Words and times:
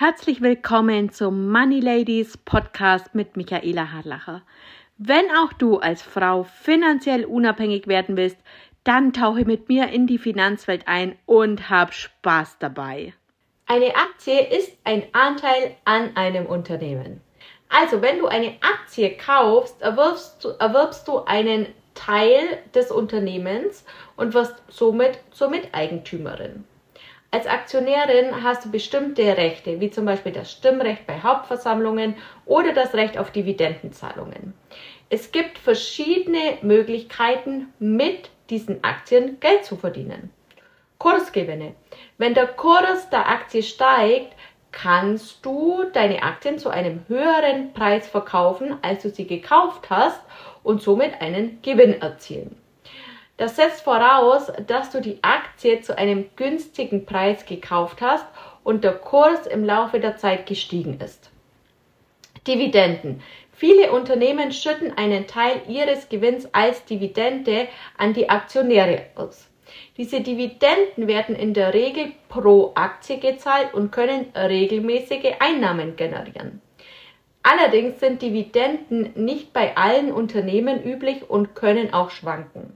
Herzlich 0.00 0.40
willkommen 0.40 1.10
zum 1.10 1.50
Money 1.50 1.80
Ladies 1.80 2.36
Podcast 2.36 3.16
mit 3.16 3.36
Michaela 3.36 3.90
Harlacher. 3.90 4.42
Wenn 4.96 5.24
auch 5.32 5.52
du 5.52 5.78
als 5.78 6.02
Frau 6.02 6.44
finanziell 6.44 7.24
unabhängig 7.24 7.88
werden 7.88 8.16
willst, 8.16 8.36
dann 8.84 9.12
tauche 9.12 9.44
mit 9.44 9.68
mir 9.68 9.88
in 9.88 10.06
die 10.06 10.18
Finanzwelt 10.18 10.86
ein 10.86 11.18
und 11.26 11.68
hab 11.68 11.92
Spaß 11.92 12.58
dabei. 12.60 13.12
Eine 13.66 13.96
Aktie 13.96 14.40
ist 14.40 14.70
ein 14.84 15.02
Anteil 15.14 15.74
an 15.84 16.16
einem 16.16 16.46
Unternehmen. 16.46 17.20
Also, 17.68 18.00
wenn 18.00 18.20
du 18.20 18.28
eine 18.28 18.54
Aktie 18.60 19.16
kaufst, 19.16 19.82
erwirbst 19.82 20.44
du, 20.44 20.50
erwirbst 20.60 21.08
du 21.08 21.24
einen 21.24 21.66
Teil 21.94 22.62
des 22.72 22.92
Unternehmens 22.92 23.84
und 24.14 24.32
wirst 24.32 24.62
somit 24.68 25.18
zur 25.32 25.50
Miteigentümerin. 25.50 26.67
Als 27.30 27.46
Aktionärin 27.46 28.42
hast 28.42 28.64
du 28.64 28.70
bestimmte 28.70 29.22
Rechte, 29.36 29.80
wie 29.80 29.90
zum 29.90 30.06
Beispiel 30.06 30.32
das 30.32 30.50
Stimmrecht 30.50 31.06
bei 31.06 31.20
Hauptversammlungen 31.22 32.16
oder 32.46 32.72
das 32.72 32.94
Recht 32.94 33.18
auf 33.18 33.30
Dividendenzahlungen. 33.30 34.54
Es 35.10 35.30
gibt 35.30 35.58
verschiedene 35.58 36.56
Möglichkeiten, 36.62 37.72
mit 37.78 38.30
diesen 38.48 38.82
Aktien 38.82 39.40
Geld 39.40 39.66
zu 39.66 39.76
verdienen. 39.76 40.30
Kursgewinne. 40.96 41.74
Wenn 42.16 42.32
der 42.32 42.46
Kurs 42.46 43.10
der 43.10 43.28
Aktie 43.28 43.62
steigt, 43.62 44.34
kannst 44.72 45.44
du 45.44 45.84
deine 45.92 46.22
Aktien 46.22 46.58
zu 46.58 46.70
einem 46.70 47.04
höheren 47.08 47.74
Preis 47.74 48.08
verkaufen, 48.08 48.78
als 48.80 49.02
du 49.02 49.10
sie 49.10 49.26
gekauft 49.26 49.90
hast 49.90 50.20
und 50.62 50.80
somit 50.80 51.20
einen 51.20 51.60
Gewinn 51.60 52.00
erzielen. 52.00 52.56
Das 53.38 53.54
setzt 53.54 53.82
voraus, 53.82 54.52
dass 54.66 54.90
du 54.90 55.00
die 55.00 55.20
Aktie 55.22 55.80
zu 55.80 55.96
einem 55.96 56.26
günstigen 56.34 57.06
Preis 57.06 57.46
gekauft 57.46 58.02
hast 58.02 58.26
und 58.64 58.82
der 58.82 58.94
Kurs 58.94 59.46
im 59.46 59.64
Laufe 59.64 60.00
der 60.00 60.16
Zeit 60.16 60.46
gestiegen 60.46 61.00
ist. 61.00 61.30
Dividenden. 62.48 63.22
Viele 63.52 63.92
Unternehmen 63.92 64.50
schütten 64.50 64.96
einen 64.98 65.28
Teil 65.28 65.62
ihres 65.68 66.08
Gewinns 66.08 66.52
als 66.52 66.84
Dividende 66.84 67.68
an 67.96 68.12
die 68.12 68.28
Aktionäre 68.28 69.06
aus. 69.14 69.48
Diese 69.96 70.20
Dividenden 70.20 71.06
werden 71.06 71.36
in 71.36 71.54
der 71.54 71.74
Regel 71.74 72.12
pro 72.28 72.72
Aktie 72.74 73.18
gezahlt 73.18 73.72
und 73.72 73.92
können 73.92 74.32
regelmäßige 74.34 75.34
Einnahmen 75.38 75.94
generieren. 75.94 76.60
Allerdings 77.44 78.00
sind 78.00 78.20
Dividenden 78.20 79.12
nicht 79.14 79.52
bei 79.52 79.76
allen 79.76 80.12
Unternehmen 80.12 80.82
üblich 80.82 81.30
und 81.30 81.54
können 81.54 81.92
auch 81.92 82.10
schwanken. 82.10 82.67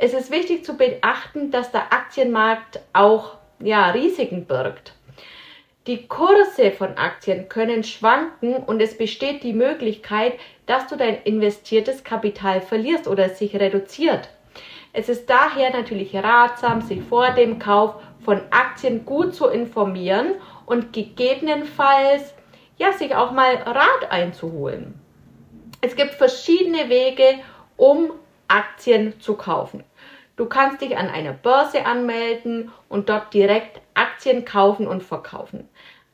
Es 0.00 0.14
ist 0.14 0.30
wichtig 0.30 0.64
zu 0.64 0.76
beachten, 0.76 1.50
dass 1.50 1.72
der 1.72 1.92
Aktienmarkt 1.92 2.78
auch 2.92 3.34
ja, 3.58 3.90
Risiken 3.90 4.46
birgt. 4.46 4.94
Die 5.88 6.06
Kurse 6.06 6.70
von 6.70 6.96
Aktien 6.96 7.48
können 7.48 7.82
schwanken 7.82 8.54
und 8.54 8.80
es 8.80 8.96
besteht 8.96 9.42
die 9.42 9.52
Möglichkeit, 9.52 10.34
dass 10.66 10.86
du 10.86 10.96
dein 10.96 11.20
investiertes 11.22 12.04
Kapital 12.04 12.60
verlierst 12.60 13.08
oder 13.08 13.30
sich 13.30 13.56
reduziert. 13.56 14.28
Es 14.92 15.08
ist 15.08 15.28
daher 15.28 15.70
natürlich 15.70 16.14
ratsam, 16.14 16.80
sich 16.80 17.02
vor 17.02 17.30
dem 17.30 17.58
Kauf 17.58 17.96
von 18.24 18.40
Aktien 18.50 19.04
gut 19.04 19.34
zu 19.34 19.48
informieren 19.48 20.34
und 20.64 20.92
gegebenenfalls 20.92 22.34
ja, 22.76 22.92
sich 22.92 23.16
auch 23.16 23.32
mal 23.32 23.56
Rat 23.56 24.10
einzuholen. 24.10 24.94
Es 25.80 25.96
gibt 25.96 26.14
verschiedene 26.14 26.88
Wege, 26.88 27.40
um 27.76 28.12
Aktien 28.48 29.20
zu 29.20 29.34
kaufen. 29.34 29.84
Du 30.36 30.46
kannst 30.46 30.80
dich 30.80 30.96
an 30.96 31.08
einer 31.08 31.32
Börse 31.32 31.84
anmelden 31.84 32.72
und 32.88 33.08
dort 33.08 33.34
direkt 33.34 33.80
Aktien 33.94 34.44
kaufen 34.44 34.86
und 34.86 35.02
verkaufen. 35.02 35.68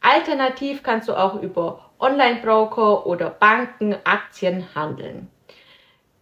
Alternativ 0.00 0.82
kannst 0.82 1.08
du 1.08 1.14
auch 1.14 1.40
über 1.42 1.90
Online-Broker 1.98 3.06
oder 3.06 3.30
Banken 3.30 3.96
Aktien 4.04 4.66
handeln. 4.74 5.30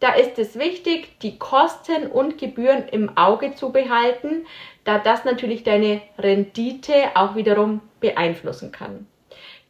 Da 0.01 0.13
ist 0.13 0.39
es 0.39 0.59
wichtig, 0.59 1.19
die 1.21 1.39
Kosten 1.39 2.07
und 2.07 2.39
Gebühren 2.39 2.87
im 2.89 3.17
Auge 3.17 3.55
zu 3.55 3.73
behalten, 3.73 4.47
da 4.85 4.99
das 4.99 5.25
natürlich 5.25 5.65
deine 5.65 6.01
Rendite 6.19 6.95
auch 7.15 7.35
wiederum 7.35 7.81
beeinflussen 7.99 8.71
kann. 8.71 9.09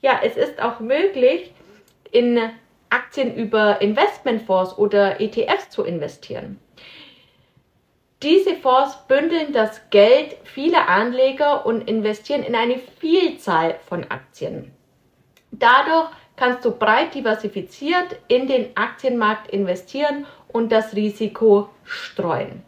Ja, 0.03 0.21
es 0.23 0.37
ist 0.37 0.61
auch 0.61 0.81
möglich, 0.81 1.53
in 2.11 2.39
Aktien 2.91 3.35
über 3.35 3.81
Investmentfonds 3.81 4.79
oder 4.79 5.21
ETFs 5.21 5.71
zu 5.71 5.85
investieren. 5.85 6.59
Diese 8.23 8.57
Fonds 8.57 8.99
bündeln 9.07 9.53
das 9.53 9.91
Geld 9.91 10.37
vieler 10.43 10.89
Anleger 10.89 11.65
und 11.65 11.89
investieren 11.89 12.43
in 12.43 12.57
eine 12.57 12.79
Vielzahl 12.99 13.77
von 13.89 14.05
Aktien. 14.11 14.73
Dadurch 15.53 16.11
kannst 16.35 16.65
du 16.65 16.73
breit 16.73 17.15
diversifiziert 17.15 18.17
in 18.27 18.49
den 18.49 18.77
Aktienmarkt 18.77 19.51
investieren 19.51 20.27
und 20.49 20.73
das 20.73 20.97
Risiko 20.97 21.69
streuen. 21.85 22.63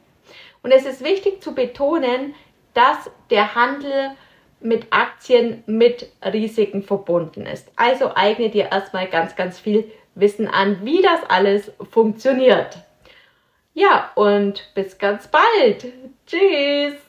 Und 0.62 0.72
es 0.72 0.86
ist 0.86 1.02
wichtig 1.02 1.42
zu 1.42 1.54
betonen, 1.54 2.34
dass 2.74 3.10
der 3.30 3.54
Handel 3.54 4.12
mit 4.60 4.88
Aktien 4.90 5.64
mit 5.66 6.12
Risiken 6.22 6.82
verbunden 6.82 7.46
ist. 7.46 7.70
Also 7.76 8.12
eigne 8.14 8.50
dir 8.50 8.70
erstmal 8.70 9.08
ganz, 9.08 9.34
ganz 9.34 9.58
viel 9.58 9.90
Wissen 10.14 10.48
an, 10.48 10.84
wie 10.84 11.02
das 11.02 11.20
alles 11.28 11.72
funktioniert. 11.90 12.78
Ja, 13.74 14.10
und 14.14 14.70
bis 14.74 14.98
ganz 14.98 15.28
bald. 15.28 15.86
Tschüss. 16.26 16.94